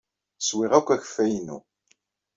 [0.41, 1.57] Swiɣ akk akeffay-inu.